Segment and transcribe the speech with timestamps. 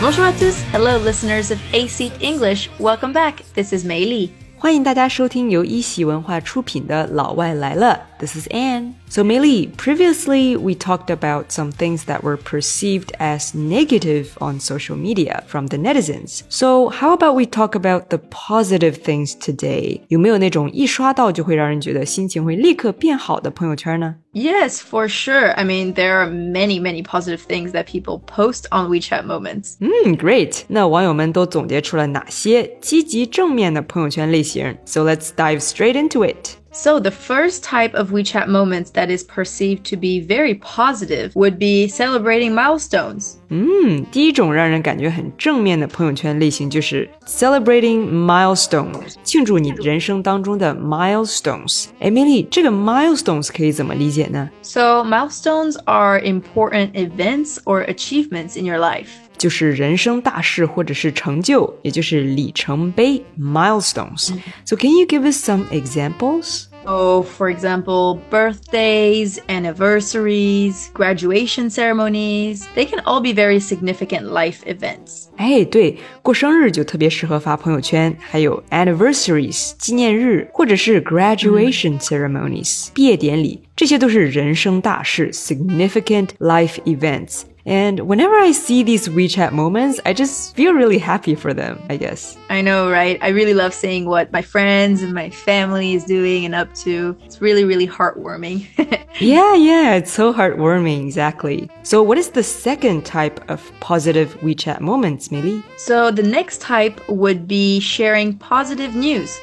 [0.00, 0.54] Bonjour à tous.
[0.72, 2.70] Hello, listeners of AC English.
[2.78, 3.42] Welcome back.
[3.54, 4.30] This is Maelle.
[4.57, 7.99] 欢迎大家收听由一席文化出品的《老外来了》。
[8.19, 8.93] This is Anne.
[9.09, 14.95] So, Meili, previously we talked about some things that were perceived as negative on social
[14.95, 16.41] media from the netizens.
[16.47, 20.01] So, how about we talk about the positive things today?
[20.09, 24.15] 有没有那种一刷到就会让人觉得心情会立刻变好的朋友圈呢？
[24.33, 25.51] Yes, for sure.
[25.55, 29.75] I mean, there are many, many positive things that people post on WeChat moments.
[29.81, 30.61] 嗯，Great！
[30.67, 34.44] 那网友们都总结出了哪些积极正面的朋友圈类型
[34.85, 36.57] ？So let's dive straight into it.
[36.73, 41.59] So, the first type of WeChat moments that is perceived to be very positive would
[41.59, 43.33] be celebrating milestones.
[43.49, 51.87] 嗯，第一种让人感觉很正面的朋友圈类型就是 celebrating milestones，庆祝你人生当中的 milestones。
[51.99, 54.49] 哎，米莉，这个 milestones 可以怎么理解呢？
[54.61, 59.09] So, milestones are important events or achievements in your life.
[59.37, 66.65] 就是人生大事或者是成就，也就是里程碑 milestones。So can you give us some examples?
[66.83, 75.27] So, for example, birthdays, anniversaries, graduation ceremonies, they can all be very significant life events.
[75.37, 87.41] 哎，对，过生日就特别适合发朋友圈，还有 anniversaries 纪念日，或者是 graduation ceremonies 毕业典礼，这些都是人生大事 significant life events。
[87.66, 91.96] and whenever I see these WeChat moments, I just feel really happy for them, I
[91.96, 92.38] guess.
[92.48, 93.18] I know, right?
[93.20, 97.16] I really love seeing what my friends and my family is doing and up to.
[97.24, 98.66] It's really, really heartwarming.
[99.20, 101.68] yeah, yeah, it's so heartwarming, exactly.
[101.82, 105.60] So, what is the second type of positive WeChat moments, Maelle?
[105.76, 109.36] So, the next type would be sharing positive news.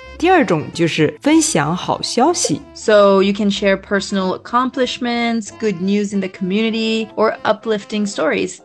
[2.76, 8.61] So, you can share personal accomplishments, good news in the community, or uplifting stories.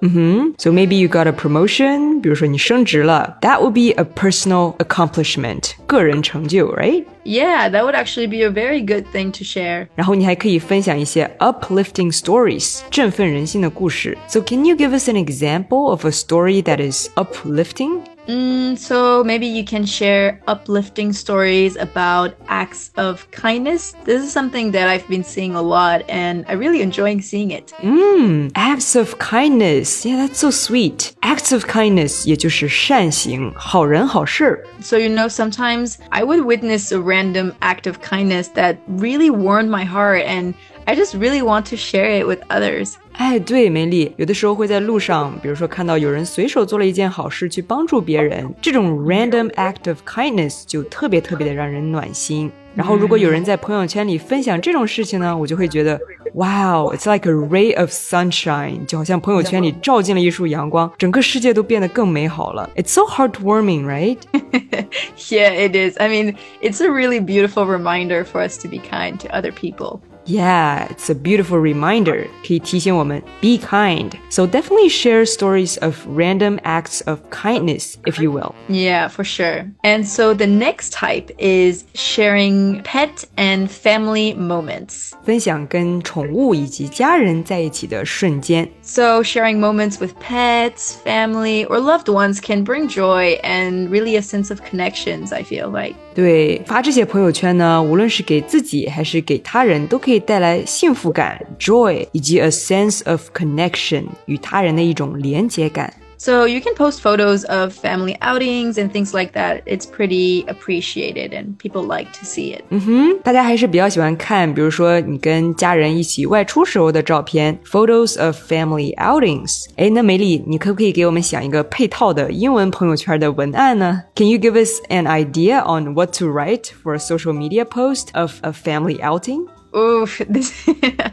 [0.58, 7.06] So maybe you got a promotion，比如说你升职了，that would be a personal accomplishment，个人成就，right？
[7.26, 9.88] Yeah, that would actually be a very good thing to share.
[9.96, 14.18] 然后你还可以分享一些 uplifting stories，振奋人心的故事。
[14.28, 18.02] So can you give us an example of a story that is uplifting?
[18.28, 23.94] Mm, so maybe you can share uplifting stories about acts of kindness.
[24.06, 27.74] This is something that I've been seeing a lot and I really enjoying seeing it.
[27.82, 30.06] Mm, acts of kindness.
[30.06, 31.14] Yeah, that's so sweet.
[31.22, 34.64] Acts of kindness 也就是善行，好人好事。
[34.82, 39.70] So you know sometimes I would witness a random act of kindness that really warmed
[39.70, 40.54] my heart and
[40.88, 42.96] I just really want to share it with others.
[43.14, 52.52] 哎，对，梅丽，有的时候会在路上，比如说看到有人随手做了一件好事去帮助别人，这种 random act of kindness 就特别特别的让人暖心。
[52.76, 55.98] 然后，如果有人在朋友圈里分享这种事情呢，我就会觉得，
[56.34, 62.68] Wow，it's like a ray of sunshine，就好像朋友圈里照进了一束阳光，整个世界都变得更美好了。
[62.76, 64.18] It's so heartwarming, right?
[65.30, 65.98] Yeah, it is.
[66.00, 70.00] I mean, it's a really beautiful reminder for us to be kind to other people.
[70.28, 72.28] Yeah, it's a beautiful reminder.
[72.48, 74.12] 可以提醒我们 be kind.
[74.30, 78.56] So definitely share stories of random acts of kindness, if you will.
[78.70, 79.70] Yeah, for sure.
[79.84, 85.12] And so the next type is sharing pet and family moments.
[85.26, 88.70] 分享跟宠物以及家人在一起的瞬间。
[88.82, 94.22] So sharing moments with pets, family, or loved ones can bring joy and really a
[94.22, 95.96] sense of connections, I feel like.
[96.19, 105.95] 对，发这些朋友圈呢，无论是给自己还是给他人，都可以带来幸福感 （joy） 以及 a sense of connection 与他人的一种连接感。
[106.18, 109.64] So you can post photos of family outings and things like that.
[109.66, 112.64] It's pretty appreciated and people like to see it.
[112.70, 119.66] 嗯哼，大家还是比较喜欢看，比如说你跟家人一起外出时候的照片，photos of family outings。
[119.76, 124.04] 哎，那梅丽，你可不可以给我们想一个配套的英文朋友圈的文案呢？
[124.16, 128.36] Can you give us an idea on what to write for a social media post of
[128.44, 129.48] a family outing?
[129.77, 130.69] Oof, this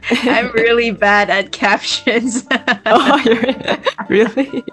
[0.09, 2.45] I'm really bad at captions.
[2.85, 3.77] oh,
[4.09, 4.63] really?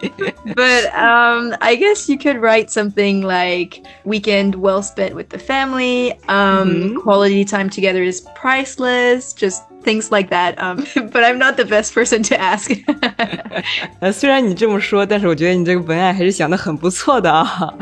[0.54, 6.12] but um, I guess you could write something like weekend well spent with the family.
[6.28, 9.32] Um, Quality time together is priceless.
[9.32, 10.54] Just things like that.
[10.58, 12.70] Um, but I'm not the best person to ask.
[14.00, 17.74] 呃，虽然你这么说，但是我觉得你这个文案还是想的很不错的啊。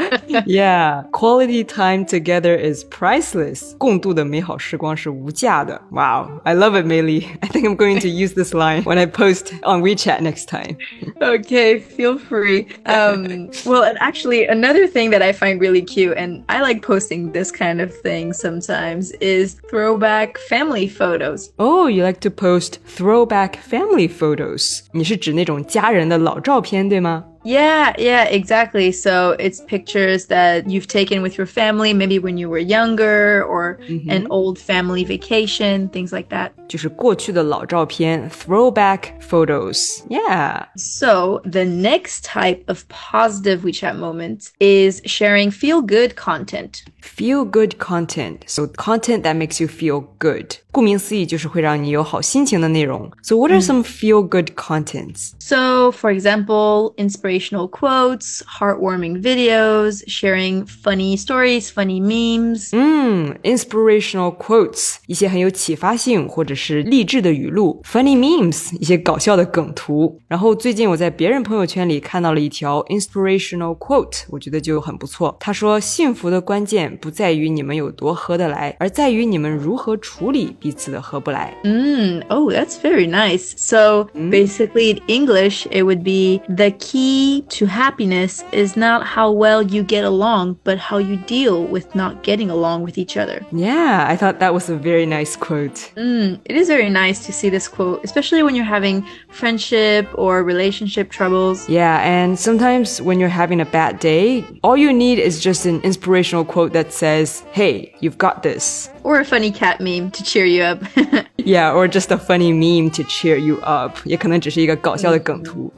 [0.47, 3.76] Yeah, quality time together is priceless.
[3.79, 5.81] 共度的美好时光是无价的。
[5.91, 7.25] Wow, I love it, Maelle.
[7.41, 10.76] I think I'm going to use this line when I post on WeChat next time.
[11.20, 12.67] okay, feel free.
[12.87, 17.32] Um, well, and actually, another thing that I find really cute, and I like posting
[17.32, 21.52] this kind of thing sometimes, is throwback family photos.
[21.58, 24.81] Oh you like to post throwback family photos?
[24.92, 27.25] 你是指那种家人的老照片，对吗？
[27.44, 28.92] Yeah, yeah, exactly.
[28.92, 33.77] So it's pictures that you've taken with your family, maybe when you were younger, or
[34.10, 36.54] an old family vacation, things like that.
[36.68, 40.01] 就是过去的老照片，throwback photos.
[40.10, 40.66] Yeah.
[40.75, 46.81] So the next type of positive WeChat moments is sharing feel good content.
[47.00, 48.39] Feel good content.
[48.48, 50.57] So content that makes you feel good.
[50.72, 53.12] 顾名思义，就是会让你有好心情的内容。
[53.22, 55.33] So what are some feel good contents?
[55.39, 56.95] So, for example,
[57.30, 62.69] inspirational quotes, heartwarming videos, sharing funny stories, funny memes.
[62.74, 70.19] 嗯，inspirational quotes，一些很有启发性或者是励志的语录；funny memes，一些搞笑的梗图。
[70.27, 75.36] 然后最近我在别人朋友圈里看到了一条 inspirational quote，我觉得就很不错。
[75.39, 83.54] 他说：“幸福的关键不在于你们有多合得来，而在于你们如何处理彼此的合不来。” Mm, oh, that's very nice.
[83.57, 89.62] So, basically, in English, it would be the key to happiness is not how well
[89.62, 93.45] you get along, but how you deal with not getting along with each other.
[93.51, 95.92] Yeah, I thought that was a very nice quote.
[95.98, 100.44] Mm, it is very nice to see this quote, especially when you're having friendship or
[100.44, 101.68] relationship troubles.
[101.68, 105.81] Yeah, and sometimes when you're having a bad day, all you need is just an
[105.81, 108.89] inspirational quote that says, Hey, you've got this.
[109.04, 110.81] Or a funny cat meme to cheer you up.
[111.45, 113.98] Yeah, or just a funny meme to cheer you up.
[114.04, 115.72] 也可能只是一个搞笑的梗图。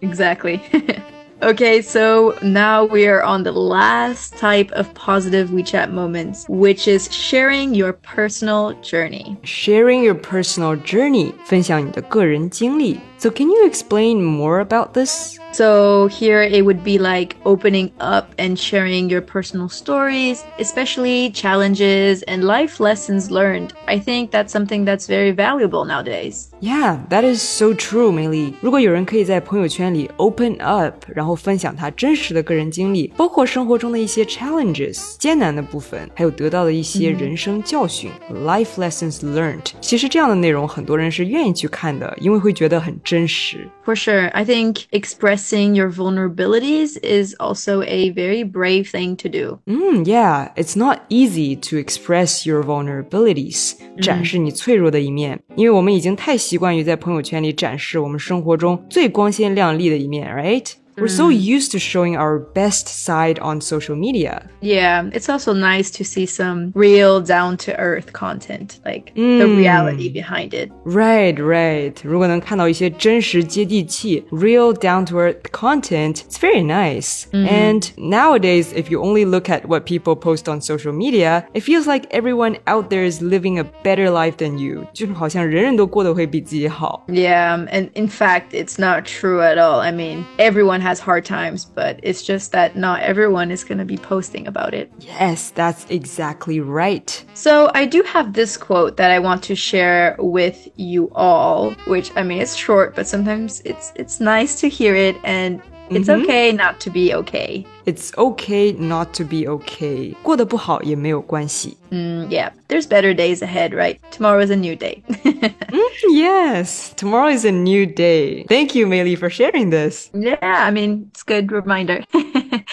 [0.00, 0.58] exactly.
[1.42, 7.12] okay, so now we are on the last type of positive WeChat moments, which is
[7.12, 9.36] sharing your personal journey.
[9.42, 13.00] Sharing your personal journey，分享你的个人经历。
[13.18, 15.38] So can you explain more about this?
[15.53, 22.23] So here it would be like opening up and sharing your personal stories, especially challenges
[22.23, 23.73] and life lessons learned.
[23.85, 26.47] I think that's something that's very valuable nowadays.
[26.61, 28.53] Yeah, that is so true, Maelle.
[28.61, 38.45] 如果有人可以在朋友圈里 open up，然后分享他真实的个人经历，包括生活中的一些 challenges 艰难的部分，还有得到的一些人生教训、mm -hmm.
[38.45, 43.67] life lessons learned，其实这样的内容很多人是愿意去看的，因为会觉得很真实。
[43.83, 49.58] For sure, I think express expressing your vulnerabilities is also a very brave thing to do.
[49.66, 60.72] Mm, yeah, it's not easy to express your vulnerabilities，、展示你脆弱的一面，因为我们已经太习惯于在朋友圈里展示我们生活中最光鲜亮丽的一面，right?
[60.98, 64.48] We're so used to showing our best side on social media.
[64.62, 70.08] Yeah, it's also nice to see some real down to earth content, like the reality
[70.08, 70.72] behind it.
[70.86, 71.94] Right, right.
[72.02, 77.26] 如果能看到一些真实接地气 real down to earth content, it's very nice.
[77.32, 81.86] And nowadays, if you only look at what people post on social media, it feels
[81.86, 84.86] like everyone out there is living a better life than you.
[84.94, 87.04] 就是好像人人都过得会比自己好。
[87.08, 89.80] Yeah, and in fact, it's not true at all.
[89.80, 93.85] I mean, everyone has hard times, but it's just that not everyone is going to
[93.85, 94.91] be posting about it.
[94.99, 97.23] Yes, that's exactly right.
[97.33, 102.11] So, I do have this quote that I want to share with you all, which
[102.15, 106.23] I mean, it's short, but sometimes it's it's nice to hear it and it's mm-hmm.
[106.23, 107.65] okay not to be okay.
[107.85, 110.15] It's okay not to be okay.
[110.23, 111.77] 过得不好也没有关系。
[111.91, 113.97] Mm, yeah, there's better days ahead, right?
[114.11, 115.03] Tomorrow is a new day.
[115.07, 118.45] mm, yes, tomorrow is a new day.
[118.47, 120.09] Thank you, Maelle, for sharing this.
[120.13, 122.03] Yeah, I mean, it's good reminder.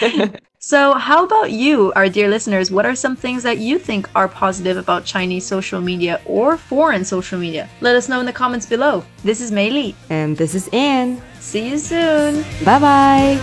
[0.61, 2.71] so, how about you, our dear listeners?
[2.71, 7.05] What are some things that you think are positive about Chinese social media or foreign
[7.05, 7.69] social media?
[7.81, 9.05] Let us know in the comments below.
[9.23, 9.95] This is Maelle.
[10.11, 11.23] And this is Anne.
[11.39, 12.43] See you soon.
[12.65, 13.39] Bye bye.